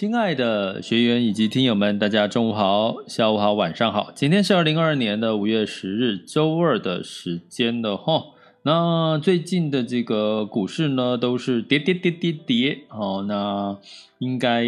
[0.00, 4.10] 亲爱的学员以及听友们，大家中午好、下午好、晚上好。
[4.14, 8.28] 今天是二零二二年的五月十日，周二的时间了哈。
[8.62, 13.22] 那最近的这个股市呢，都是跌跌跌跌跌哦。
[13.28, 13.76] 那
[14.20, 14.64] 应该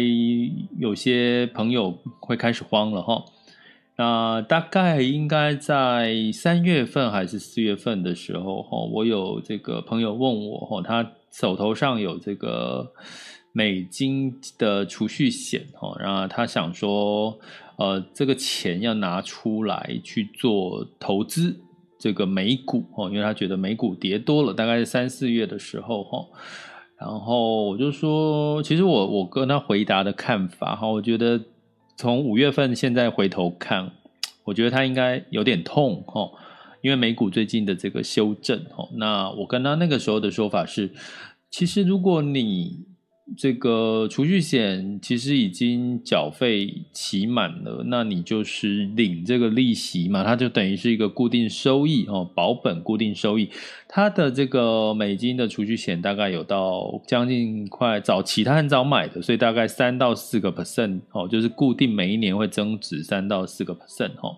[0.77, 3.25] 有些朋友会开始慌了哈。
[3.95, 12.91] 那大概应该在三月份还是四月份的时候哈，我有这个朋友问我哈，他手头上有这个。
[13.55, 17.39] 美金的储蓄险哦，然后他想说，
[17.77, 21.61] 呃，这个钱要拿出来去做投资，
[21.99, 26.25] 这个美股哦，因为他觉得美股跌多了，大概是三四月的时候哈，
[26.99, 31.39] 然后我就说，其实我我跟他回答的看法哈，我觉得
[31.95, 33.91] 从五月份现在回头看，
[34.45, 36.31] 我觉得他应该有点痛哈，
[36.81, 40.91] 因为美股最近的这个修正哈，那我跟他那个时候的说法是，
[41.51, 42.87] 其实如果你
[43.37, 53.49] 这个储蓄险其实已经缴费期满了，那你就是领这个利息嘛，它就等于是一个固定收益哦，保本固定收益。
[53.87, 64.35] 它的这个美金的储蓄险大概有到将近快早期，它很早买的，所以大概三到四个 percent 哦，就是固定每一年会增值三到四个 percent 哦。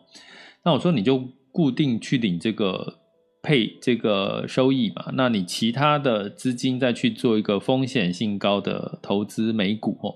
[0.63, 3.00] 那我说你就固定去领这个。
[3.46, 10.16] 配这个收益嘛，那你其他的资金再去做一个风险性高的投资美股。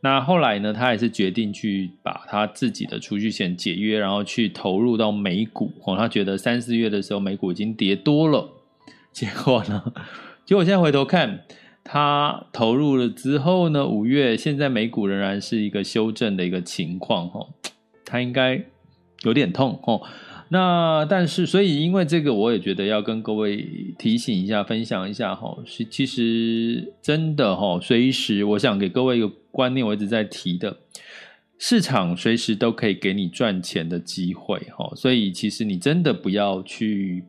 [0.00, 5.70] 那后来呢，他也是决定去把他自己的储蓄险解约，然后去投入到美股。
[5.98, 8.48] 他觉得三四月的时候美股已经跌多了，
[9.12, 9.92] 结果呢，
[10.46, 11.44] 结果现在回头看，
[11.84, 17.50] 他投入了之后呢，五月现在美股仍然是一个修正的一个情况哦，
[18.06, 18.64] 他应该
[19.24, 20.00] 有点痛哦。
[20.52, 23.66] 那但是，所以因为这个，我也觉得要跟各位
[23.98, 25.56] 提醒一下，分享一下哈。
[25.64, 30.76] 是其实真的哈，随时我想给各位一个观念，我一直在提的，
[31.56, 34.92] 市场随时都可以给你赚钱的机会哈。
[34.94, 37.24] 所以其实你真的不要去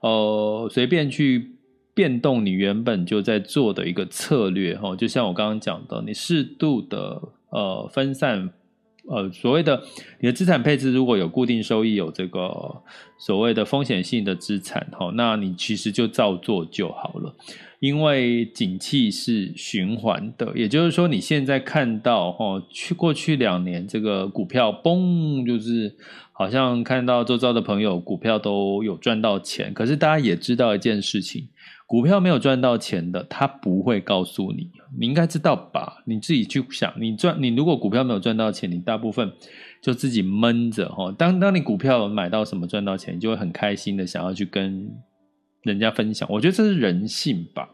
[0.00, 1.50] 呃随便去
[1.94, 4.94] 变动你原本就在做的一个策略哈。
[4.94, 8.50] 就像我刚刚讲的，你适度的呃分散。
[9.08, 9.82] 呃，所谓的
[10.20, 12.82] 你的资产配置如果有固定收益，有这个
[13.16, 17.34] 所谓的风险性的资产，哈，那你其实就照做就好了。
[17.80, 25.94] 因为景气是循环的，也就是说，你现在看到哈，去过去两年这个股票崩，就是
[26.32, 31.48] 好像看到周遭的朋友股票都有赚到钱，可是大家也知道一件事情。
[31.88, 36.02] 股票没有赚到钱的，他不会告诉你，你应该知道吧？
[36.04, 39.32] 你自己去想，你赚，你如果股票没有赚到钱，你大部分
[39.80, 41.10] 就自己闷着哈。
[41.16, 44.86] 当当你股票买到什么赚到钱，你就会很开心的想要去跟
[45.62, 46.28] 人家分享。
[46.30, 47.66] 我觉得这是人性吧。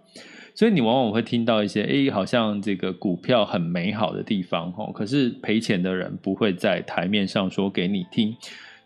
[0.54, 8.32] 所以你往往会听到一些，诶，好像这个股票很美好的地方哈，可是赔钱的人不会在台面上说给你听。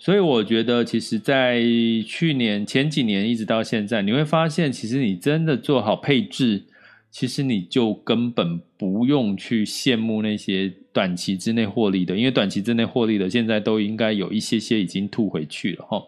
[0.01, 1.61] 所以我觉得，其实，在
[2.07, 6.63] 去年前几年一直到现在，你会发现，其实你真的做好配置，
[7.11, 16.01] 其实你就根本不用去羡慕那些短期之内获利的，因为短期之内获利的，现在都应该有一些些已经吐回去了哈。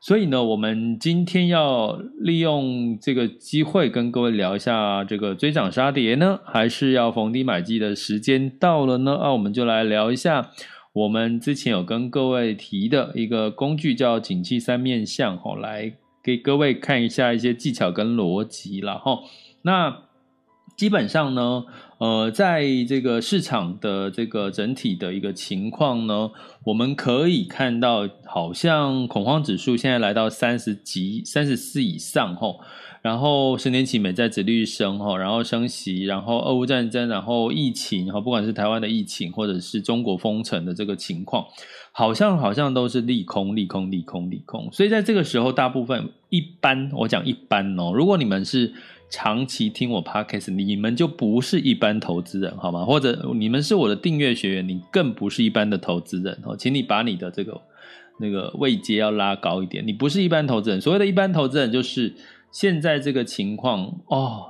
[0.00, 9.14] 所以呢，我们今天要利用这个机会跟各位聊一下这个追涨杀跌呢，还是要逢低买进的时间到了呢？
[9.16, 10.52] 啊，我们就来聊一下。
[10.96, 19.24] 我们之前有跟各位提的一个工具叫“景气三面相”吼，来给各位看一下一些技巧跟逻辑了吼。
[19.60, 20.04] 那
[20.74, 21.66] 基本上呢，
[21.98, 26.30] 呃，在这个市场的这个整体的一个情况呢，
[26.64, 32.60] 我们可以看到，好像恐慌指数现在来到三十几、三十四以上吼，
[33.06, 41.46] 然后十年期美债殖利率升吼，然后升息，然后俄乌战争，然后疫情哈，不管是台湾的疫情或者是中国封城的这个情况，
[41.92, 48.74] 好像好像都是利空、利空、利空、利空，所以在这个时候，大部分一般我讲一般哦，如果你们是。
[49.08, 52.84] 长期听我 podcast，你们就不是一般投资人，好吗？
[52.84, 57.60] 或者你们是我的订阅学员，你更不是一般的投资人哦，请你把你的这个
[58.18, 59.86] 那个位阶要拉高一点。
[59.86, 62.12] 你不是一般投资人，所谓的一般投资人就是
[62.58, 64.46] 现在这个情况哦，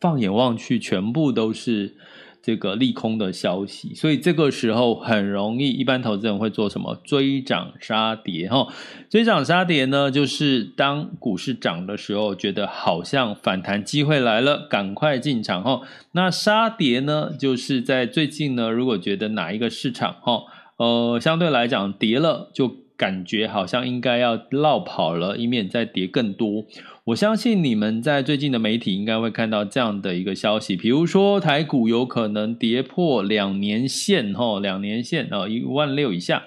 [0.00, 1.96] 放眼望去，全部都是。
[2.40, 6.94] 这个利空的消息，所以这个时候很容易，一般投资人会做什么？
[7.04, 8.68] 追涨杀跌哈。
[9.10, 15.82] 追涨杀跌呢，就是当股市涨的时候，觉得好像反弹机会来了，赶快进场哈。
[16.12, 20.44] 那杀跌呢，就是在最近呢，如果觉得哪一个市场哈，
[20.78, 26.64] 呃，相对来讲跌了，就感觉好像应该要落跑了，以免再跌更多。
[27.08, 36.42] 我相信你们在最近的媒体应该会看到这样的一个消息，比如说台股有可能跌破两年线，哈，两年线啊，一万六以下，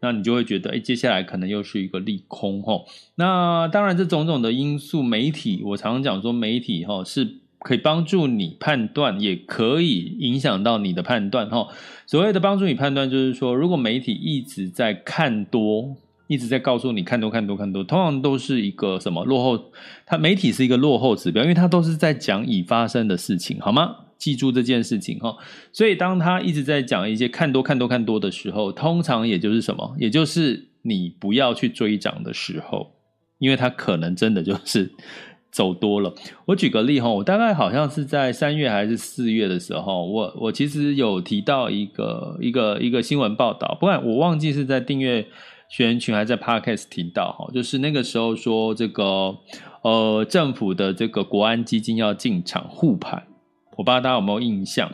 [0.00, 2.82] 那你就会觉得，哎，接下来可能又是一个利空，哈。
[3.16, 11.68] 那当然，这种种的因素，媒体我常常讲说，媒体哈是可以帮助你判断，也可以影响到你的判断，哈。
[12.06, 15.96] 所谓的帮助你判断，就是说，如果媒体一直在看多。
[16.30, 19.72] 一直在告诉你看多看多看多，通常都是一个什么落后？
[20.06, 23.96] 它媒体是一个落后指标，因为它都是在讲已发生的事情，好吗？
[24.16, 25.36] 记住这件事情哈。
[25.72, 29.96] 所以当他一直在讲一些看多看多看多的时候，通常也就是什么？
[29.98, 32.92] 也就是你不要去追涨的时候，
[33.38, 34.92] 因为它可能真的就是
[35.50, 36.14] 走多了。
[36.44, 45.26] 我举个例哈，我大概好像是在三月还是四月的时候，我我其实有提到一个一个一个新闻报道，不然我忘记是在订阅。
[45.70, 49.38] 学员群还在 Podcast 提到哈，就是那个时候说这个
[49.82, 53.28] 呃政府的这个国安基金要进场护盘，
[53.76, 54.92] 我不知道大家有没有印象？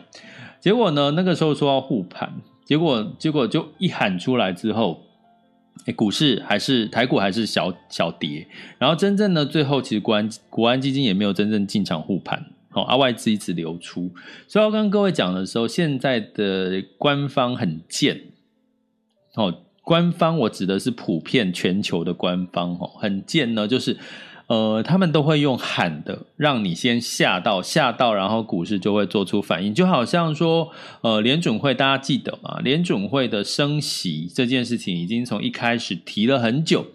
[0.59, 5.01] 结果呢，那个时候说要护盘，结果结果就一喊出来之后，
[5.95, 8.47] 股市还是台股还是小小跌，
[8.77, 14.11] 然后真正的最后其实国安国安基金也没有真正进场护盘，好，啊外资一直流出，
[14.47, 18.21] 所以我跟各位讲的时候，现在的官方很贱，
[19.33, 19.63] 哦。
[19.87, 23.95] 官方，我指的是普遍全球的官方，哦，很贱呢，就是，
[24.47, 30.69] 呃，他们都会用喊的，让你先吓到，吓到，然后股市就会做出反应，就好像说，
[31.03, 32.59] 呃，联准会大家记得吗？
[32.61, 36.87] 联准会的升息这件事情已经从一开始提了很久，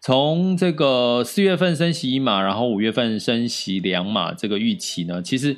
[0.00, 5.56] 从这个四月份升息一码，然后五月份升息两码，这个预期呢，其实。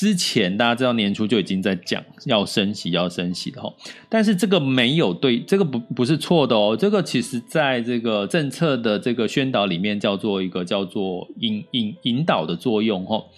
[0.00, 3.74] 之前大家知道年初就已经在讲要升息要升息的吼，
[4.08, 13.28] 但是这个没有对，这个不不是错的哦，这个其实在这个政策的这个宣导里面叫做一个叫做引引引导的作用吼。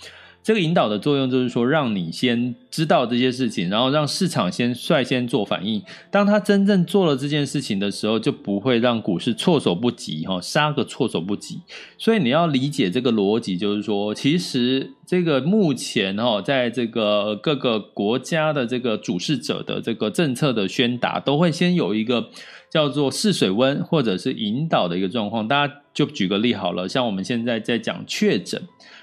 [0.42, 5.80] 这个引导的作用就是说，让你先知道这些事情，然后让市场先率先做反应。
[6.10, 11.60] 当他真正做了这件事情的时候，就不会让股市措手不及，哈，杀个措手不及。
[11.96, 22.28] 所以你要理解这个逻辑，就是说，其实这个目前哈，在这个各个国家的这个主事者的这个政策的宣达，都会先有一个
[22.68, 25.46] 叫做试水温或者是引导的一个状况。
[25.46, 28.60] 大家就举个例好了，像我们现在在讲确诊。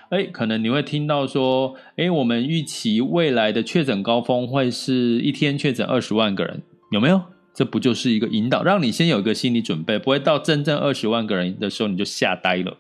[0.09, 6.61] 哎，可能你会听到说，哎，我们预期未来的确诊高峰会是一天确诊二十万个人，
[6.91, 7.21] 有没有？
[7.53, 12.77] 这不就是一个引导，让你先有一个心理准备，不会到真正二十万个人的时候你就吓呆了。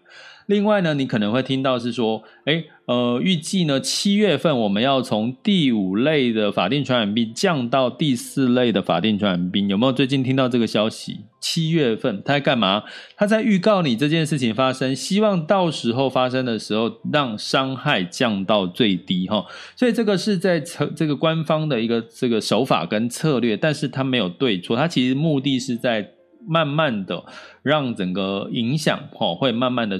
[0.49, 11.19] 另外呢，你可能会听到是说，哎，呃，预计呢七月份我们要从第五类的法定传染病降到第四类的法定传染病，有没有最近听到这个消息？
[11.39, 12.83] 七月份他在干嘛？
[13.15, 19.45] 他在预告你这件事情发生，希望到时候发生的时候让伤害降到最低哈。
[19.75, 20.59] 所以这个是在
[20.95, 26.09] 这个官方的一个这个手法跟策略，但是他没有对错，他其实目的是在
[26.47, 27.23] 慢慢的
[27.61, 29.99] 让整个影响哈会慢慢的。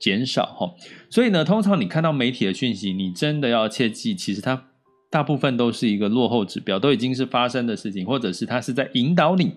[0.00, 0.74] 减少哈，
[1.10, 4.68] 所以呢，通常你看到媒体的讯息，你真的要切记，其实它
[5.10, 9.52] 大部分都是一个落后指标，都已经是发生的事情，或者是它是在引导你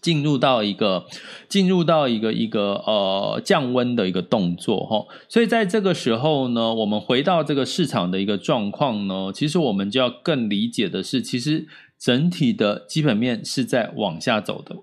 [0.00, 1.06] 进入到一个
[1.48, 5.06] 进入到一个一个呃降温的一个动作哈。
[5.28, 11.68] 所以在这个时候呢，我们回到这个市场的一个状况呢，其实我们就要更理解的是，其实
[11.98, 14.74] 整体的基本面是在往下走的。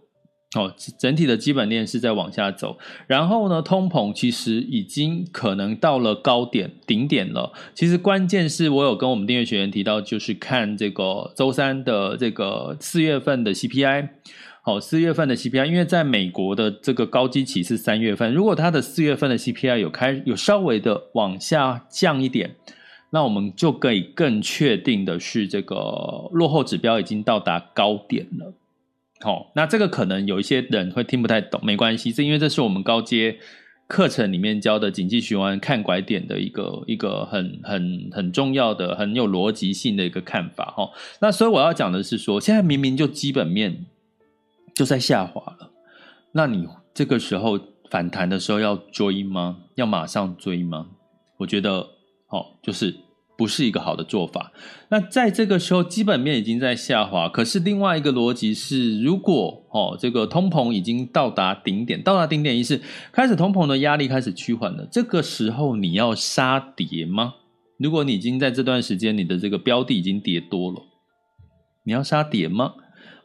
[0.54, 2.78] 哦，整体的基本面是在往下走，
[3.08, 7.54] 然后呢，通膨其实已经可能到了高点顶点了。
[7.74, 14.10] 其实关键是我有跟我们订阅学员提到，就是看这个周三的这个四月份的 CPI。
[14.64, 22.58] 好，四月份的 CPI，因为在美国的这个高基期是三月份，如果它的四月份的 CPI 有开有稍微的往下降一点，
[23.12, 25.76] 那我们就可以更确定的是，这个
[26.34, 28.54] 落后指标已经到达高点了。
[29.22, 33.38] 好、哦，那这个可能有一些人会听不太懂，没关系，是因为这是我们高阶
[33.88, 40.74] 课程里面教的景气循环看拐点的一个一个很很很重要的、很有逻辑性的一个看法。
[40.76, 43.86] 哈、哦，那所以我要讲的是说，现在明明就基本面
[44.74, 45.72] 就在下滑了，
[46.32, 47.60] 那你这个时候
[47.90, 49.60] 反弹的时候要追吗？
[49.76, 50.88] 要马上追吗？
[51.38, 51.72] 我觉得，
[52.30, 52.96] 哦，就是。
[53.42, 54.52] 不是一个好的做法。
[54.90, 57.28] 那在这个时候，基本面已经在下滑。
[57.28, 62.80] 可是另外一个逻辑是，如果哦，这个通膨已经到达顶点，到达顶点意思
[63.12, 64.88] 开始通膨的压力开始趋缓了。
[64.92, 67.34] 这个时候你要杀跌吗？
[67.80, 70.84] 如果你已经在这段时间你的这个标的已经跌多了，
[71.84, 72.74] 你要杀跌吗？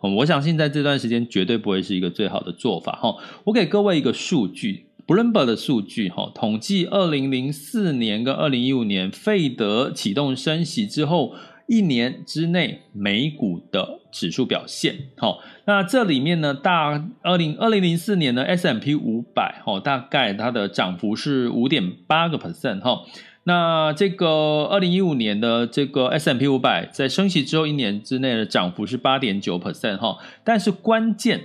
[0.00, 2.92] 我相信在这段时间绝对不会是一个最好的做法。
[2.92, 4.85] 哈，我给各位一个数据。
[5.06, 11.34] Bloomberg 的数据哈，统计二零零四年跟二零一五年费德启动升息之后
[11.68, 14.96] 一年之内美股的指数表现。
[15.16, 23.02] 好，那这里面呢，大二零二零零四年呢，S M P 五百哈，大概它的涨幅是五点八个 percent 哈。
[23.44, 30.18] 那这个二零一五年的这个 S M P 五百在升息之后一年之内的涨幅是八点九 percent 哈。
[30.42, 31.44] 但是关键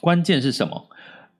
[0.00, 0.86] 关键是什么？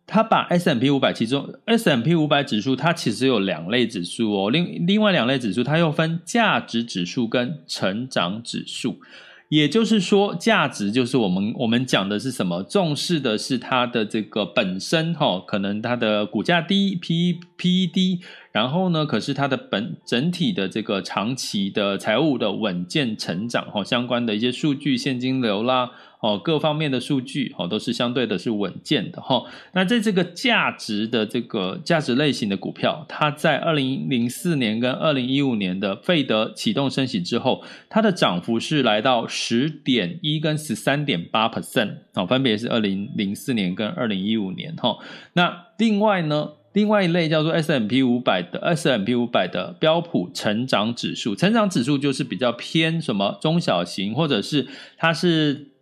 [0.06, 4.50] 它把 S M P 五百，其中 S M P 五百指数，它其实有两类指数哦。
[4.50, 9.00] 另另外两类指数，它又分价值指数跟成长指数。
[9.48, 12.64] 也就是说，价值就是我们我们讲的是什么？
[12.64, 18.20] 重视的是它的这个本身哈，可能它的股价低，P P E D，，
[18.52, 25.90] 然后呢，可是它的本整体的这个长期的财务的稳健成长哈，相关的一些数据，现金流啦。
[26.18, 29.44] 哦，各方面的数据哦，都是相对的是稳健的哈。
[29.74, 44.96] 那在这个价值的这个价值类型的股票，它在二零零四年跟二零一五年的费德启动升息之后，它的涨幅是来到十点一跟十三点八 percent 哦，分别是二零零四年跟二零一五年哈。
[45.34, 54.66] 那另外呢，另外一类叫做 S M P 五百的 S M P 五百的标普成长指数，成长指数就是比较偏什么中小型，或者是
[54.98, 55.72] 它是。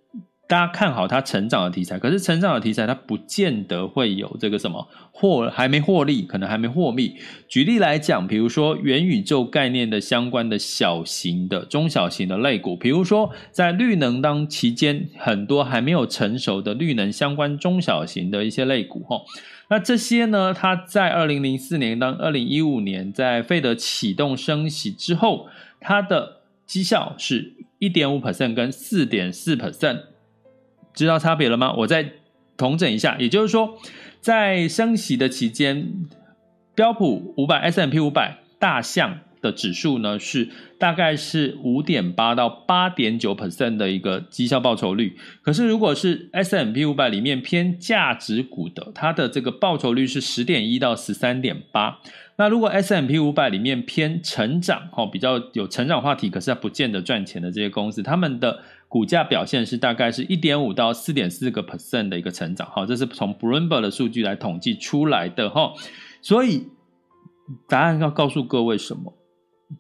[0.47, 7.17] 大家看好它成长的题材，可是成长的题材它不见得会有这个什么获还没获利，可能还没获利。
[7.49, 19.23] 举例来讲，比如说元宇宙概念的相关的小型的、中小型的类股，比如说在绿能当期间，很多还没有成熟的绿能相关中小型的一些类股，哈，
[19.69, 25.49] 那这些呢，它在二零零四年到二零一五年，在费德启动升息之后，
[25.81, 30.03] 它的绩效是一点五 percent 跟四点四 percent。
[30.93, 31.73] 知道差别了吗？
[31.79, 32.13] 我再
[32.57, 33.79] 统整一下，也就是说，
[34.21, 35.93] 在升息的期间，
[36.75, 40.49] 标普五百、S&P 五百大象的指数呢，是
[40.79, 45.19] 大概是五点八到八点九 percent 的一个绩效报酬率。
[45.43, 52.01] 可是，如果是 S M P 五百里面偏价值股的，它的这个报酬率是十点一到十三点八。
[52.37, 65.75] 那如果 S M P 五百里面偏成长，哦，比较有成长话题，可是它不见得赚钱的这些公司，他们的股价表现是大概是一点五到四点四个 percent 的一个成长，哈，这是从 Bloomberg 的数据来统计出来的，哈，
[66.23, 66.67] 所以
[67.69, 69.13] 答案要告诉各位什么？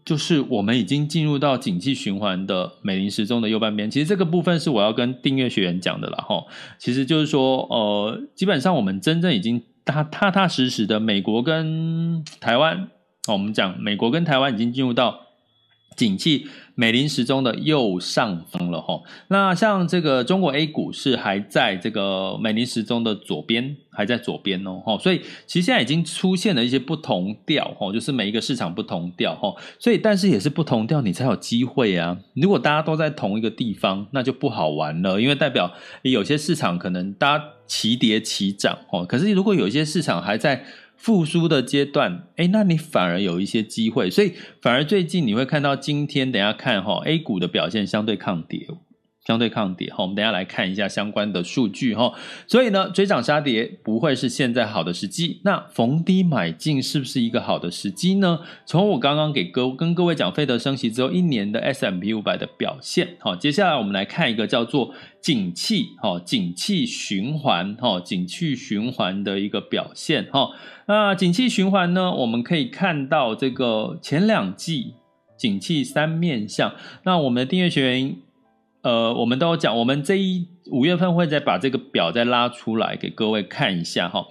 [0.04, 3.90] 就是我们已经进入到景气循环的美林时钟的右半边。
[3.90, 6.44] 其实这个部分是我要跟订阅学员讲的了，哈，
[6.78, 12.88] 其实就是说，呃，基本上我们真正已经踏踏踏实实的美国跟台湾，
[13.28, 15.20] 我们讲美国跟台湾已经进入到。
[15.96, 32.18] 景气美林时钟的右上方了哈，那像这个中国 A 股是还在这个美林时钟的左边，还在左边哦哈，所以其实现在已经出现了一些不同调哈，就是每一个市场不同调哈，所以但是也是不同调，你才有机会啊。
[32.34, 35.72] 如果大家都在同一个地方，那就不好玩了，因为代表
[36.02, 40.64] 有些市场可能大家齐跌齐涨哦，可是如果有一些市场还在。
[41.04, 44.32] 复苏的阶段，哎，那你反而有一些机会，所以
[44.62, 48.66] 反而最近你会看到今天，等下看哈，A 股的表现相对抗跌，
[49.26, 52.12] 相对抗跌哈，我们等下来看一下相关的数据哈。
[52.46, 55.40] 所以呢，追涨杀跌不会是现在好的时机。
[55.44, 58.40] 那逢低买进是不是一个好的时机呢？
[58.66, 70.50] 从我刚刚给各跟各位讲费德升息之后一年的 S M P 500的表现，好，接下来我们来看一个叫做景气哈，景气循环哈，景气循环的一个表现哈。
[70.86, 74.92] 那景气循环呢，我们可以看到这个前两季
[75.38, 76.74] 景气三面向。
[77.04, 78.16] 那我们的订阅学员。
[78.84, 84.26] 呃，我们都有讲，我们这一五月份会再把这个表再拉出来给各位看一下哈。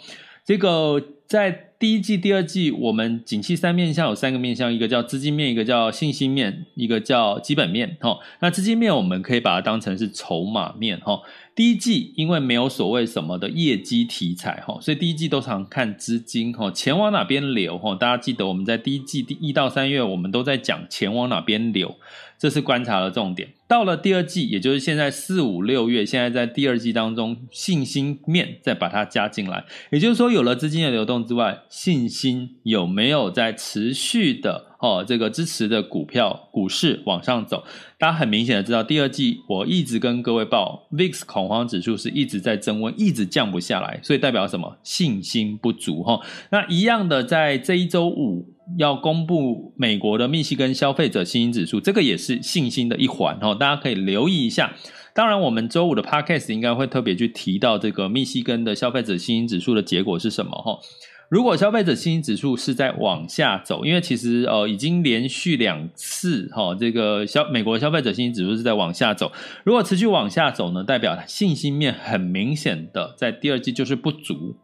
[0.46, 8.20] 这个在第一季、第二季，我们景气三面向有三个面向，一个叫资金面，一个叫信心面，一个叫基本面哈。
[8.42, 11.22] 那资金面我们可以把它当成是筹码面哈。
[11.56, 17.96] 第一季因为没有所谓什么的业绩题材哈，所以第一季都常看资金哈，钱往哪边流哈。
[17.96, 21.96] 大家记得我们在第一季第一到三月，我们都在讲钱往哪边流。
[22.38, 23.50] 这是观察的重点。
[23.74, 29.66] 到了第二季，也就是现在四五六月，现在在第二季当中，信心面再把它加进来。
[29.92, 37.64] 也就是说，有了资金的流动之外，信心有没有在持续的哦，这个支持的股票股市往上走？
[37.98, 44.78] 大家很明显的知道，第二季我一直跟各位报，VIX 恐慌指数是一直在增温，一直降不下来，所以代表什么？
[44.84, 46.22] 信心不足哈。
[46.52, 48.53] 那一样的，在这一周五。
[48.78, 54.74] 要公布美国的密西根消费者信心指数，这个也是信心的一环哦，大家可以留意一下。
[55.14, 60.80] 当然，我们周五的 podcast 应该会特别去提到这个密西根的消费者信心指数的结果是什么哈。
[61.30, 69.32] 如果消费者信心指数是在往下走，因为其实呃已经连续两次哈，这个消美国消费者信心指数是在往下走。
[69.64, 74.56] 如果持续往下走呢，代表信心面很明显的在第二季就是不足。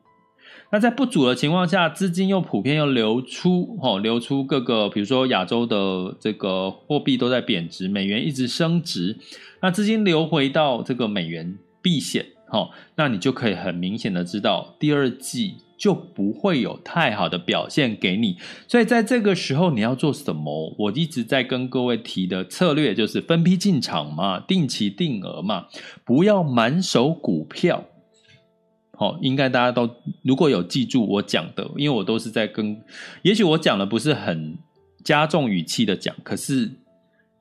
[0.72, 9.18] 那在不足的情况下，资金又普遍又流出，吼，流出各个，比如说亚洲的这个货币都在贬值，美元一直升值，
[9.62, 18.38] 那资金流回到这个美元避险，吼，那你就可以很明显的知道，第二季就不会有太好的表现给你。
[18.68, 20.76] 所以在这个时候你要做什么？
[20.78, 25.66] 我一直在跟各位提的策略就是分批进场嘛，定期定额嘛，
[26.06, 27.86] 不要满手股票。
[29.00, 29.90] 哦，应该大家都
[30.22, 32.80] 如果有记住我讲的，因为我都是在跟，
[33.22, 34.58] 也许我讲的不是很
[35.04, 36.70] 加重语气的讲，可是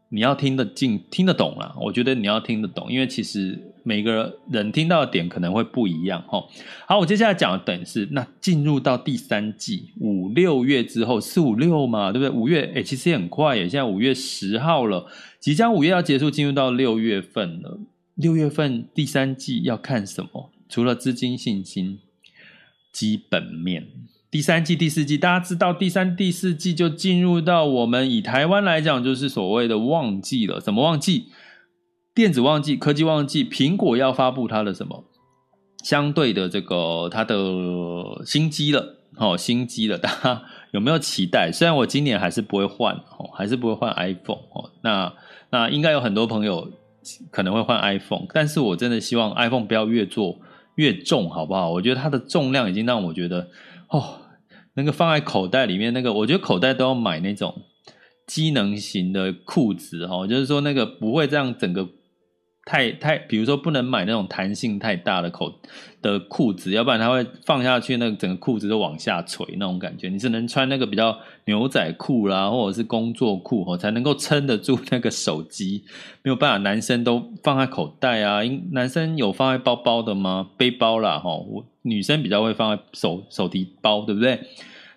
[0.08, 1.74] 你要听得进、听得懂啦。
[1.80, 6.22] 我觉得你要听得懂，因为其实每个人听到的点可能会不一样。
[6.28, 6.42] 哈，
[6.86, 12.30] 好，我接下来讲的等是那进入到第三季五六月之后，四五六嘛，对不对？
[12.30, 15.06] 五月诶，其实也很快耶，现在五月十号了，
[15.40, 17.80] 即将五月要结束，进入到六月份了。
[18.14, 20.50] 六月份第三季要看什么？
[20.68, 22.00] 除了资金信心，
[22.92, 23.86] 基本面，
[24.30, 30.60] 第三季、第四季，大家知道，第三、第四季就进入到我们以台湾来讲，就是所谓的旺季了。
[30.60, 31.28] 什么旺季？
[32.14, 35.04] 电子旺季、科技旺季，苹果要发布它的什么
[35.84, 37.34] 相对的这个它的
[38.26, 38.96] 新机了？
[39.16, 41.50] 哦，新机了，大家 有没有期待？
[41.52, 45.14] 虽然我今年还是不会换，哦，还是不会换 iPhone，哦，那
[45.50, 46.70] 那应该有很多朋友
[47.30, 50.38] 可能会换 iPhone，但是我真的希望 iPhone 不要越做。
[50.78, 51.70] 越重好不好？
[51.70, 53.48] 我觉得它的重量已经让我觉得，
[53.90, 54.20] 哦，
[54.74, 57.62] 那个放在口袋里面，那个我觉得口袋都要买那种
[58.26, 61.88] 机能型的裤子哦，就是说那个不会这样整个。
[62.68, 65.58] 太太，比如说不能买那种弹性太大的口
[66.02, 70.10] 的裤子，要不然它会放下去，那个整个裤子都往下垂那种感觉。
[70.10, 75.82] 你只能穿那个比较牛仔裤啦，或者是工作裤哦，才能够撑得住那个手机。
[76.22, 78.44] 没有办法，男生都放在口袋啊。
[78.44, 80.50] 因男生有放在包包的吗？
[80.58, 84.40] 背包啦，哈，我女生比较会放在手手提包，对不对？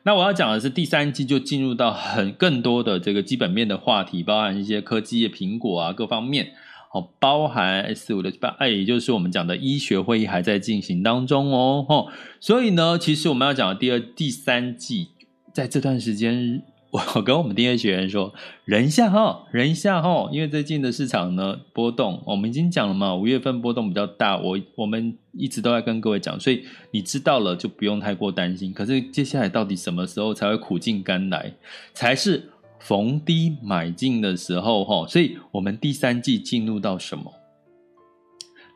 [0.03, 6.51] 那我要讲的是第三季就进入到很更多的这个基本面的话题，包含一些科技业、苹果啊各方面。
[6.93, 12.09] 哦，包含 S 五的八，哎，也就是我们讲的医学会议还在进行当中哦，吼，
[12.41, 15.07] 所以呢，其实我们要讲的第二、第三季，
[15.53, 18.33] 在这段时间，我跟我们订阅学员说，
[18.65, 28.73] 忍一下哈，忍一下哈，因为最近的市场呢波动，我们已经讲了嘛，五月份波动比较大，我我们一直都在跟各位讲，所以你知道了就不用太过担心。
[28.73, 31.53] 可是接下来到底什么时候才会苦尽甘来，
[31.93, 32.50] 才是？
[32.81, 37.31] 逢低买进的时候，哈，所以我们第三季进入到什么？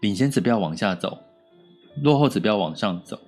[0.01, 1.23] 领先指标往下走，
[2.01, 3.19] 落后指标往上走，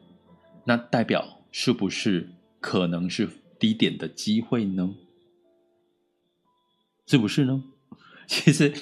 [0.66, 4.94] 那代表是不是可能是低点的机会呢？
[7.08, 7.64] 是不是呢？
[8.28, 8.74] 其实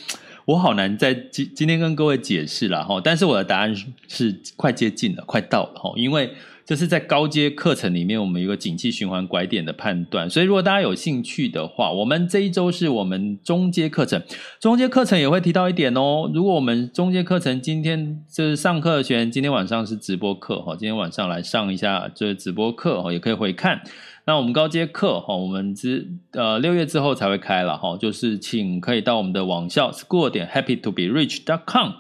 [0.45, 3.73] 我好难在今今天跟各位解释了哈，但是我的答案
[4.07, 10.27] 是快接近了，快到了哈，因为这是在高阶课程里面，我们有个景气循环拐点的判断。
[10.27, 14.19] 所以，如果大家有兴趣的话，我们这一周是我们中阶课程，
[14.59, 16.27] 中阶课程也会提到一点哦。
[16.33, 23.81] 如果我们中阶课程今天就是上课的学员，今天晚上是直播课哈，今天晚上来上一下这直播课哈，也可以回看。
[24.25, 31.91] 那我们高阶课哈，我们之呃六月之后才会开了哈，就是请可以到我们的网校 school 点 happy to be rich dot com。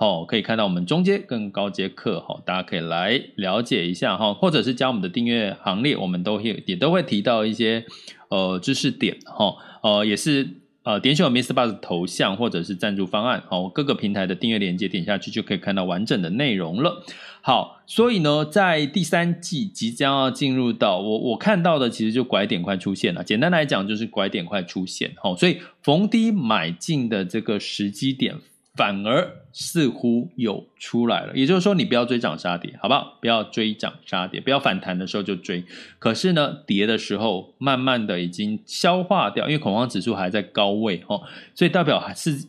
[0.00, 7.84] 哦，可以看到我们中阶跟高阶课，哈，大家可以来了解一下哈，或者是加我们的订阅行列，我们都会也都会提到一些
[8.30, 10.48] 呃知识点，哈，呃也是
[10.84, 11.52] 呃点选我 Mr.
[11.52, 17.04] Bus 头像或者是赞助方案，好，各个平台的订阅链接点下去就可以看到完整的内容了。
[17.42, 23.22] 好，所以呢，在第三季即将要进入到我我看到的，其实就拐点快出现了。
[23.22, 28.36] 简单来讲，就是拐点快出现，哈，所以逢低买进的这个时机点。
[28.76, 33.18] 反而似乎有出来了，也就是说，你不要追涨杀跌，好不好？
[33.20, 35.64] 不要追涨杀跌，不要反弹的时候就追。
[35.98, 41.22] 可是呢，跌的时候，慢慢的已经消化掉，因为恐慌指数还在高位哦，
[41.54, 42.46] 所以代表还是。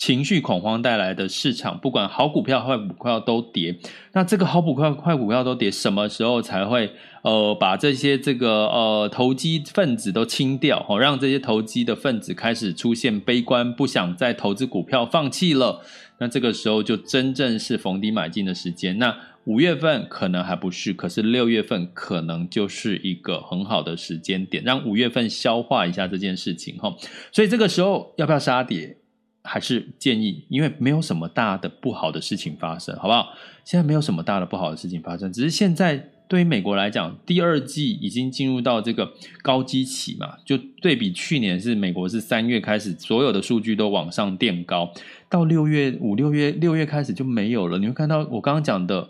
[0.00, 3.76] 情绪恐慌带来的市场，不管好股票坏股票都跌。
[4.12, 10.86] 那这个好股票坏股票都跌，什么时候才会呃把这些这个呃投机分子都清掉？
[10.88, 15.82] 哦，让这些投机的分子开始出现悲观，不想再投资股票，放弃了。
[16.18, 18.98] 那这个时候就真正是逢低买进的时间。
[18.98, 26.94] 那五月份可能还不是，可是六月份可能就是一个很好的时间点，让五月份消化一下这件事情哈。
[27.32, 28.96] 所以这个时候要不要杀跌？
[29.44, 33.32] 还是建议，因为没有什么大的不好的事情发生，好不好？
[33.64, 44.92] 现在没有什么大的不好的事情发生，只是现在对于美国来讲，第二季已经进入到这个高基期嘛，就对比去年是美国是三月开始，所有的数据都往上垫高，
[45.28, 47.78] 到六月五六月六月开始就没有了。
[47.78, 49.08] 你会看到我刚刚讲的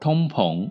[0.00, 0.70] 通膨。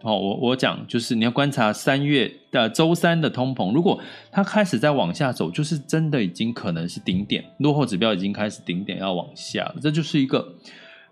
[0.00, 4.00] 哦，我我讲就是你要观察三月的周三的通膨，如果
[4.30, 10.54] 它开始在往下走，就是真的已经可能是顶点，落后指标已经开始顶点要往下了，这就是一个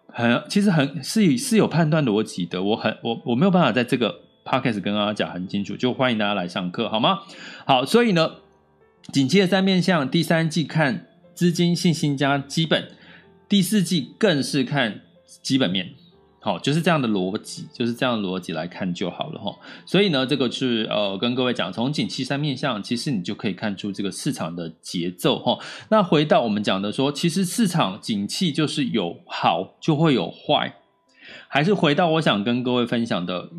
[0.07, 2.63] 很其实很是是有判断逻辑的。
[2.63, 7.19] 我很我我没有办法在这个 podcast 跟大家讲很清楚，就欢迎大家来上课好吗？
[7.65, 8.35] 好，所以呢，
[9.13, 11.06] 紧接着三面向，第三季看
[11.37, 12.91] 资金信心加基本，
[13.47, 15.03] 第四季更是看
[15.43, 15.93] 基本面。
[16.41, 19.55] 好，就是这样的逻辑，就是这样的逻辑来看就好了哈。
[19.85, 25.59] 所以呢，这个是呃，跟各位讲，从景气三面向，其实你就可以看出这个市场的节奏哈。
[25.91, 30.77] 那回到我们讲的说，其实市场景气就是有好就会有坏，
[31.49, 33.51] 还是回到我想跟各位分享的，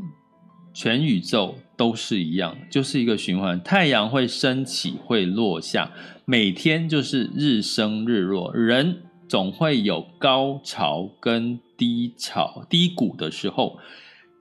[0.74, 5.92] 全宇宙都是一样，就是一个循环，太阳会升起会落下，
[6.26, 11.60] 每天就是日升日落，人总会有高潮跟。
[11.78, 13.78] 低潮、低谷的时候，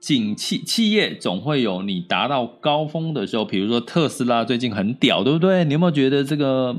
[0.01, 3.45] 景气企业总会有你达到高峰的时候。
[3.45, 5.63] 比如说特斯拉最近很屌，对不对？
[5.63, 6.75] 你有没有觉得这个、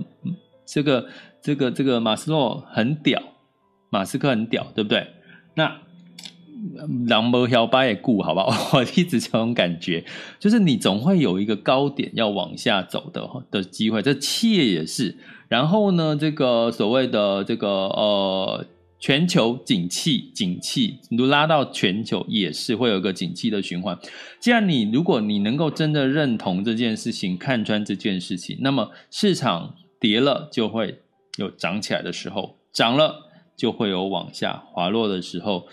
[0.66, 1.06] 这个、
[1.40, 3.22] 这个、这个马斯洛很屌，
[3.88, 5.06] 马斯克很屌，对不对？
[5.54, 5.80] 那
[7.06, 8.40] 狼狈摇摆也顾，好不？
[8.76, 10.04] 我一直这种感觉，
[10.38, 14.02] 就是你总会有一个高点要往下走的的机会。
[14.02, 15.16] 这企业也是。
[15.48, 18.66] 然后呢，这个所谓的这个呃。
[19.00, 23.96] 全球景气，景气，你都拉到全球也是会有一个景气的循环。
[24.40, 30.98] 既然你如果你能够真的认同这件事情，看穿这件事情，那么市场跌了就会
[31.36, 35.68] 有涨起来的时候，涨了就会有往下滑落的时候。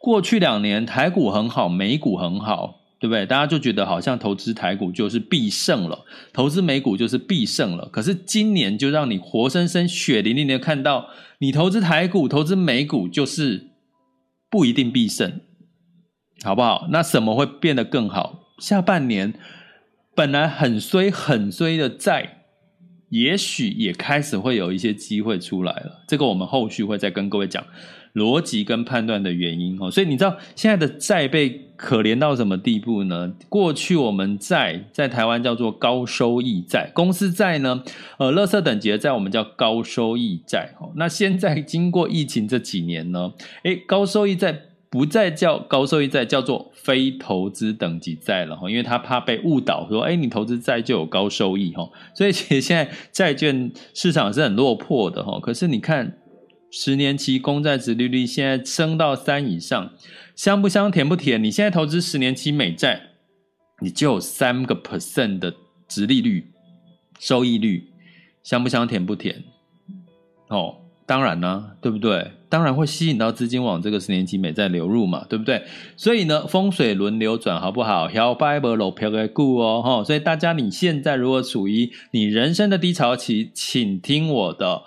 [0.00, 2.78] 过去两年台股很好，美股很好。
[3.00, 3.24] 对不对？
[3.24, 7.88] 大家就觉得好像投资台股就是必胜了，投资美股就是必胜了。
[7.88, 11.08] 可是今年就让你活生生、血淋淋的看到，
[11.38, 13.70] 你投资台股、投资美股就是
[14.50, 15.40] 不一定必胜，
[16.44, 16.88] 好不好？
[16.90, 18.40] 那什么会变得更好？
[18.58, 19.32] 下半年
[20.14, 22.39] 本来很衰、很衰的债，
[23.10, 26.02] 也许也开始会有一些机会出来了。
[26.08, 27.64] 这个我们后续会再跟各位讲。
[28.14, 33.32] 逻辑跟判断的原因哦，所以你知道现在的债被可怜到什么地步呢？
[33.48, 37.84] 过去我们债在台湾叫做高收益债，公司债呢，
[38.18, 40.74] 呃，垃圾等级的债我们叫高收益债。
[40.80, 56.16] 哦，那现在经过疫情这几年呢，诶，高收益债不再叫高收益债，叫做非投资等级债了哈，因为他怕被误导说，诶，你投资债就有高收益哈，所以其实现在债券市场是很落魄的哈，可是你看。
[56.72, 59.92] 十年期公债殖利率现在升到三以上，
[60.36, 61.42] 香不香甜不甜？
[61.42, 63.00] 你现在投资十年期美债，
[63.82, 65.52] 你就有三个 percent 的
[65.88, 66.52] 殖利率
[67.18, 67.90] 收益率，
[68.44, 69.42] 香不香甜不甜？
[70.46, 70.76] 哦，
[71.10, 72.30] 当然呢、啊，对不对？
[72.48, 75.64] 当然会吸引到资金往这个十年期美债流入嘛，对不对？
[75.96, 78.08] 所以呢，风水轮流转，好不好？
[78.12, 80.04] 摇摆不落飘个股哦，哈！
[80.04, 84.82] 所以大家，你现在如果处于你人生的低潮期，请听我的，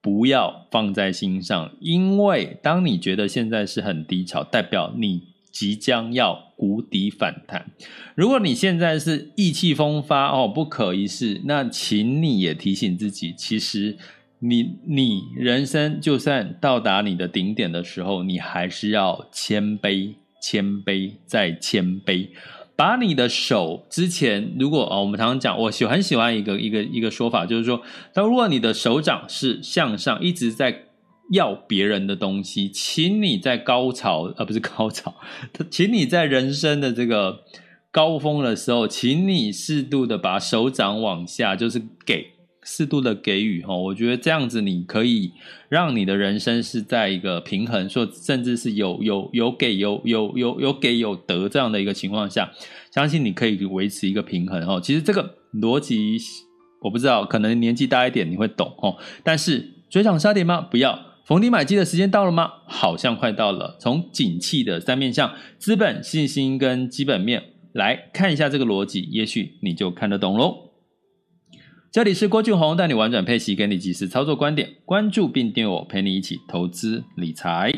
[0.00, 7.72] 不要放在心上，因为当你觉得现在是很低潮，代表你即将要谷底反弹。
[8.14, 13.98] 如果你现在是意气风发哦，不可一世，那请你也提醒自己，其实。
[14.46, 22.28] 你你人生就算到达你的顶点的时候，你还是要谦卑，谦卑再谦卑。
[22.76, 27.80] 把你的手之前，如果啊、我们常常讲，我喜很喜欢一个一个一个说法，就是说，
[28.12, 30.82] 当如果你的手掌是向上，一直在
[31.32, 35.14] 要别人的东西，请你在高潮，而、不是高潮，
[35.70, 37.44] 请你在人生的这个
[37.90, 42.33] 高峰的时候，请你适度的把手掌往下，就是给。
[42.64, 45.32] 适度的给予哈，我觉得这样子你可以
[45.68, 52.50] 让你的人生是在一个平衡，说甚至是有有有给有有有有给有得这样的一个情况下，
[52.90, 54.80] 相信你可以维持一个平衡哦。
[54.82, 56.18] 其实这个逻辑
[56.80, 58.96] 我不知道，可能年纪大一点你会懂哦。
[59.22, 60.60] 但是追涨杀跌吗？
[60.62, 60.98] 不要。
[61.26, 62.50] 逢低买进的时间到了吗？
[62.66, 63.78] 好像快到了。
[63.80, 70.73] 从景气的三面向，资本、信心跟基本面来看一下这个逻辑，也许你就看得懂喽。
[71.94, 74.68] 这里是郭俊宏，带你玩转配息，给你及时操作观点。
[74.84, 77.72] 关注并订阅我，陪你一起投资理财。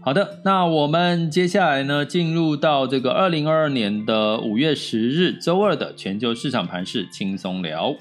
[0.00, 7.94] 好的，那我们接下来呢，进入到这个二零二二年的五月十日周二的全球市场盘势轻松聊。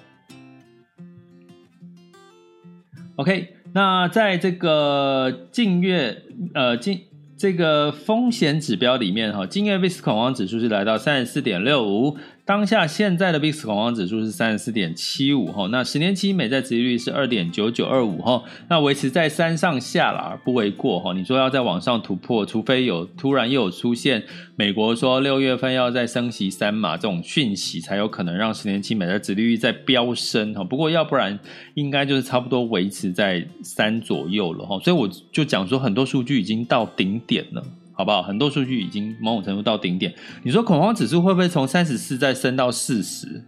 [3.18, 6.24] OK，那在这个近月
[6.56, 7.02] 呃近
[7.38, 12.18] 这个风险指标里面哈，近月 VIX 恐慌指数是来到三十四点六五。
[12.46, 21.12] 当下现在的 VIX 恐慌指数是三十四点七五哈，那十年期美债殖利率是二点九九二五哈，那维持在三上下啦，不为过哈。
[21.14, 24.24] 你说要再往上突破，除非有突然又有出现
[24.56, 30.64] 美国说六月份要再升息三码这种讯息，才有可能让十年期美债殖利率再飙升哈。
[30.64, 31.40] 不过要不然
[31.74, 34.80] 应该就是差不多维持在三左右了哈。
[34.82, 37.64] 所以我就讲说很多数据已经到顶点了。
[37.96, 38.22] 好不好？
[38.22, 40.14] 很多数据已经某种程度到顶点。
[40.44, 43.44] 你说恐慌指数会不会从三十四再升到四十？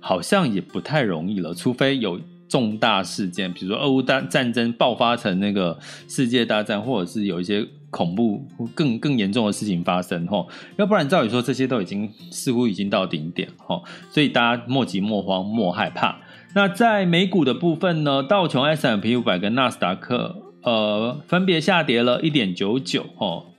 [0.00, 16.18] 好像也不太容易了，除非有重大事件，比如说俄乌战战争爆发成那个世界大战，或者是有一些恐怖更更严重的事情发生，吼，要不然照理说这些都已经似乎已经到顶点，吼，所以大家莫急莫慌莫害怕。
[16.54, 18.22] 那在美股的部分呢？
[18.22, 23.53] 道琼 S&P 五百跟纳斯达克，呃，分别下跌了一点九九，吼。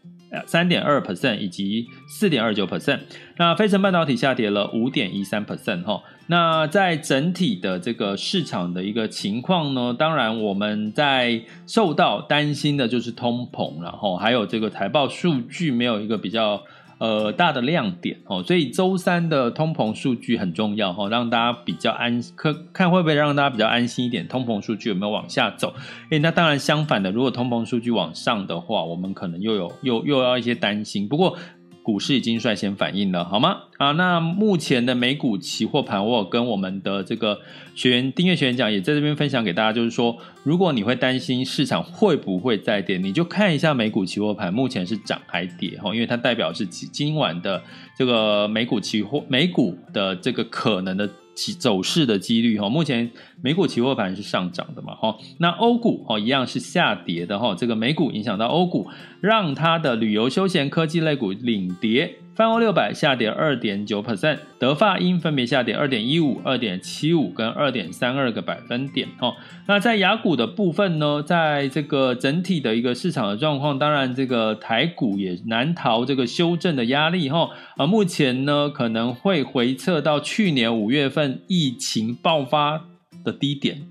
[0.45, 2.99] 三点二 percent 以及四点二九 percent，
[3.37, 6.01] 那非成半导体下跌了五点一三 percent 哈。
[6.27, 16.63] 那在整体的这个市场的一个情况呢，当然我们在受到担心的就是通膨，然后还有这个财报数据没有一个比较。
[16.97, 24.27] 呃，大的亮点哦，所以周三的通膨数据很重要哈，让大家比较安，可看会不会让大家比较安心一点？
[24.27, 25.73] 通膨数据有没有往下走？
[26.09, 31.07] 诶，那当然相反的，如果通膨数据往上的话，我们可能又有又又要一些担心。
[31.07, 31.37] 不过。
[31.85, 33.57] 股市已经率先反应了，好吗？
[33.77, 37.39] 啊，那目前的美股期货盘，我跟我们的这个
[37.75, 47.61] 学员订阅学员讲，也在这边分享给大家，就是说，如果你会担心市场会不会再跌，你就看一下美股期货盘，目前是涨还跌哈，因为它代表是今今晚的
[47.95, 51.07] 这个美股期货美股的这个可能的。
[51.35, 58.87] 起走势的几率哈，目前美股期货盘是上涨的嘛哈，那欧股哦一样是下跌的哈，这个美股影响到欧股，
[59.21, 62.15] 让它的旅游休闲科技类股领跌。
[62.35, 69.07] 泛欧六百下跌二点九 percent，德法英分别下跌二点一五、二点七五跟二点三二个百分点。
[69.21, 69.33] 哦，
[69.67, 77.29] 那在雅股的部分呢，在这个整体的一个市场的状况，当然这个台股也难逃这个修正的压力。
[77.29, 82.85] 哈，啊，目前呢可能会回测到去年五月份疫情爆发
[83.23, 83.81] 的低点，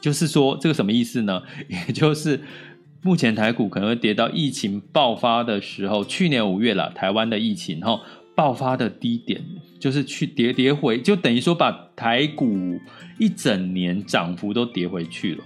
[0.00, 1.42] 就是说这个什么意思呢？
[1.88, 2.40] 也就是。
[3.06, 8.00] 目前台股可能会跌到疫情爆发的时候，去年五月了，台湾的疫情哈
[8.34, 9.40] 爆发的低点，
[9.78, 12.76] 就是去跌跌回，就等于说把台股
[13.16, 15.44] 一整年涨幅都跌回去了。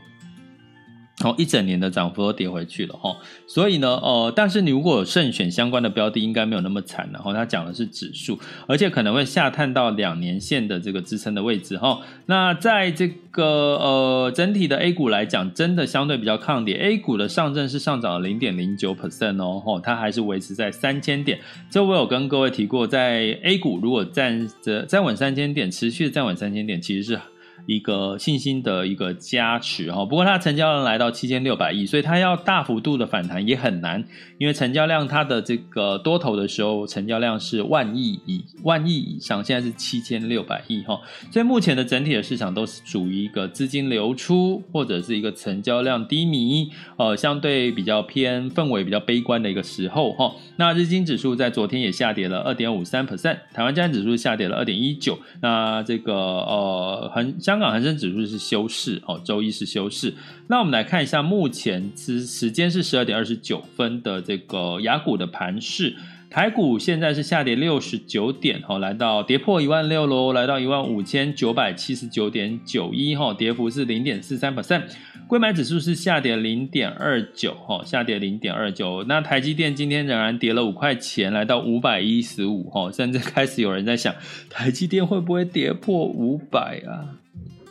[1.22, 3.14] 哦，一整年的涨幅都跌回去了哈，
[3.46, 7.10] 所以呢，呃，但是你如果有慎选相关的标的，应该没有那么惨。
[7.12, 12.00] 然后它讲的是指数，而且可能会下探到两年线的这个支撑的位置哈。
[12.24, 13.44] 那在这个
[13.76, 16.76] 呃整体的 A 股来讲，真的相对比较抗跌。
[16.78, 21.38] A 股的上证是上涨了零点零九 percent 哦，它还是维持在三千点。
[21.68, 27.20] 这我有跟各位提过，在 A 股如果站着站稳三千点，持续站稳三千点，其实是。
[27.66, 34.04] 一个信心的一个加持哈，不过它成交量来到七千六百亿，所以它要大幅度的反弹也很难，
[34.38, 50.32] 因为成交量它的这个多头的时候成交量是万亿以万亿以上，现在是七千六百亿哈，所以目前的整体的市场都是属于一个资金流出或者是一个成交量低迷，呃，相对比较偏氛围比较悲观的一个时候哈。
[50.60, 57.40] 那日经指数在昨天也下跌了二点五三 percent，台湾加权指数下跌了二点一九，那这个呃恒。
[57.40, 60.12] 香港恒生指数是休市哦，周一是休市。
[60.48, 65.96] 那我们来看一下，目前时时间是十二点二十九分的这个雅股的盘势。
[66.28, 74.82] 台股现在是下跌六十九点，哈，来到跌破一万六喽，来到一万五千九百七十九点九一，哈，跌幅是零点四三 percent。
[75.30, 79.04] 柜买指数是下跌零点二九，哈，下跌零点二九。
[79.04, 84.12] 那台积电今天仍然跌了五块钱，来到五百一十五，哈，甚至开始有人在想，
[84.50, 87.14] 台积电会不会跌破五百啊？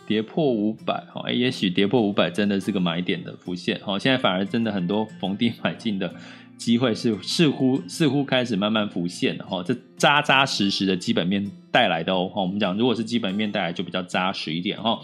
[0.08, 6.16] 跌破五百，哈，也许跌破五百真的是个买点的浮现，哈，现在反而真的很多逢低买进的
[6.56, 14.98] 机会是似乎似乎开始慢慢浮现了，哈，这扎扎实实的基本面带来的哦，哈，我们讲如果是基本面带来就比较扎实一点，哈。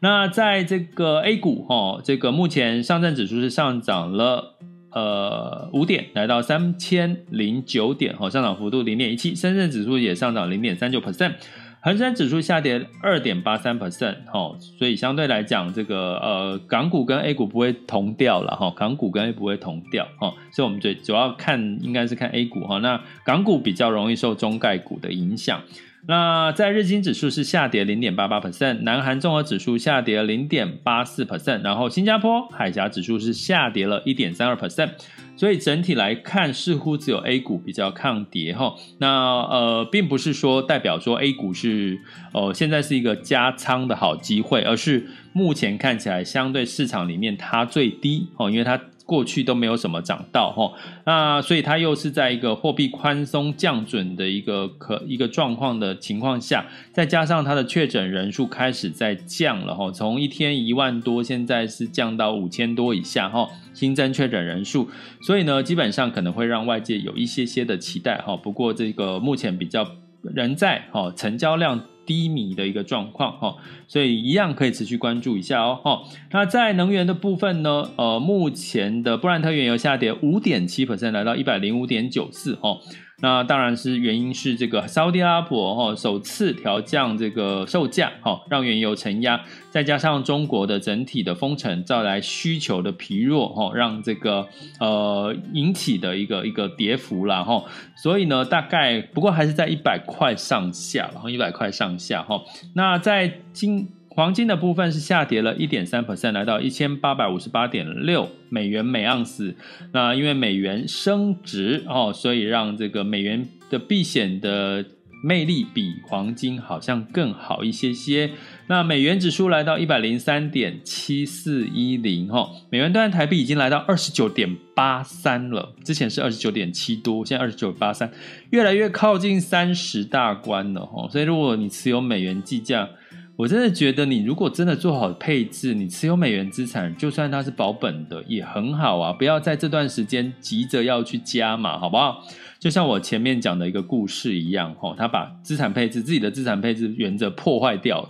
[0.00, 4.56] 那在这个 A 股哈，这个目前上证指数是上涨了
[4.92, 9.34] 呃五点，来到三千零九点哈，上涨幅度零点一七。
[9.34, 11.34] 深圳指数也上涨零点三九 percent，
[11.80, 25.62] 恒生指数下跌二点八三 percent 哈，所以相对来讲，这个呃港股跟 A 股不会同调了哈，港股跟 A 股不会同调哈，所以我们最主要看应该是看 A 股哈，那港股比较容易受中概股的影响。
[26.08, 34.90] 那在日经指数是下跌零点八八 percent，南韩综合指数下跌零点八四 percent，然后新加坡海峡指数是下跌了一点三二 percent，
[35.36, 38.74] 所以整体来看似乎只有 A 股比较抗跌哈。
[38.98, 42.00] 那呃，并不是说代表说 A 股是
[42.32, 48.80] 呃现在是一个加仓的好机会，而是目前看起来相对市场里面它最低哦，因为它。
[49.06, 50.72] 过去都没有什么涨到哈，
[51.04, 64.90] 那所以它又是在一个货币宽松降准的一个可一个状况的情况下，再加上它的确诊人数开始在降了哈，从一天一万多，现在是降到五千多以下哈，新增确诊人数，
[65.22, 68.36] 所以呢，基本上可能会让外界有一些些的期待哈。
[68.36, 69.88] 不过这个目前比较
[70.22, 71.80] 仍在哈，成交量。
[72.06, 73.56] 低迷的一个状况哦，
[73.88, 76.02] 所以一样可以持续关注一下哦哈。
[76.30, 82.78] 那在能源的部分呢，呃，目前的布兰特原油下跌五点七 percent，来到一百零五点九四哦。
[83.18, 94.46] 那当然是原因是这个沙乌地阿拉伯哈首次调降这个售价哈，让原油承压，再加上中国的整体的封城带来需求的疲弱哈，让这个
[94.80, 97.64] 呃引起的一个一个跌幅了哈。
[97.96, 102.42] 所以呢，大概不过还是在一百块上下，然后一百块上下哈。
[102.74, 109.54] 那在今黄金的部分是下跌了一点三 percent，来到一千八百五十八点六美元每盎司。
[109.92, 114.82] 那因为美元升值哦，所以让这个美元的避险的
[115.22, 118.30] 魅力比黄金好像更好一些些。
[118.68, 128.10] 那美元指数来到一百零三点七四一零哈，美元兑台币已经来到二十九点八三了，之前是二十九点七多，现在二十九八三，
[128.48, 131.06] 越来越靠近三十大关了哈。
[131.10, 132.88] 所以如果你持有美元计价，
[133.36, 139.12] 我真的觉得，你如果真的做好配置，你持有美元资产，就算它是保本的，也很好啊！
[139.12, 142.24] 不要在这段时间急着要去加码，好不好？
[142.58, 148.08] 就像我前面讲的一个故事一样，吼，他把资产配置自己的资产配置原则破坏掉，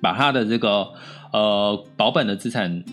[0.00, 0.92] 把他的这个
[1.32, 2.84] 呃保本的资产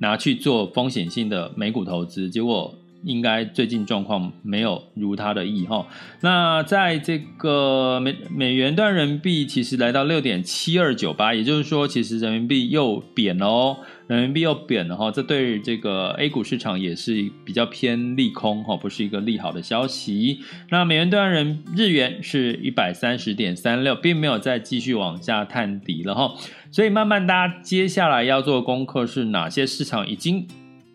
[0.00, 2.74] 拿去做风险性的美股投资，结果。
[3.04, 5.86] 应该最近状况没有如他的意哈。
[6.20, 15.10] 那在这个美美元兑人民币其实来到六点七二九八，也就是说，其实人民币又贬了哦，人民币又贬了哈。
[15.10, 20.40] 这对这个 A 股市场也是比较偏利空哈，不是一个利好的消息。
[20.70, 26.34] 那美元兑人日元是一百三十点三六，并没有再继续往下探底了哈。
[26.70, 30.46] 所以慢慢大家接下来要做功课是哪些市场已经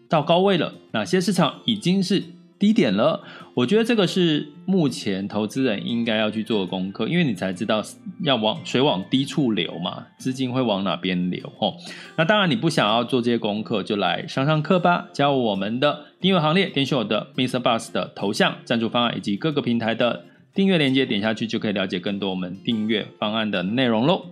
[0.09, 2.23] 到高位了，哪些市场已经是
[2.57, 3.23] 低点了？
[3.53, 7.83] 我觉得这个是目前投资人应该要去做的功课，因为你才知道
[8.21, 11.75] 要往水往低处流嘛，资金会往哪边流哦。
[12.17, 15.07] 那当然，你不想要做这些功课，就来上上课吧。
[15.11, 17.59] 加入我们的订阅行列，点选我的 Mr.
[17.59, 24.25] Bus 的头像赞助方案以及各个平台的订阅链接，点下去就可以了解更多我们订阅方案的内容喽。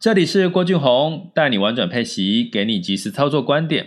[0.00, 3.86] 这里是郭俊宏，带你玩转配息，给你即时操作观点。